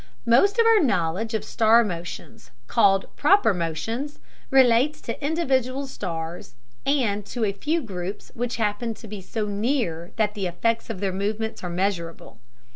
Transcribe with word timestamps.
Most 0.25 0.57
of 0.57 0.65
our 0.65 0.79
knowledge 0.79 1.35
of 1.35 1.43
star 1.45 1.83
motions, 1.83 2.49
called 2.65 3.05
"proper 3.15 3.53
motions," 3.53 4.17
relates 4.49 4.99
to 5.01 5.23
individual 5.23 5.85
stars 5.85 6.55
and 6.87 7.23
to 7.27 7.45
a 7.45 7.53
few 7.53 7.83
groups 7.83 8.31
which 8.33 8.55
happen 8.55 8.95
to 8.95 9.07
be 9.07 9.21
so 9.21 9.45
near 9.45 10.11
that 10.15 10.33
the 10.33 10.47
effects 10.47 10.89
of 10.89 11.01
their 11.01 11.13
movements 11.13 11.63
are 11.63 11.69
measurable. 11.69 12.39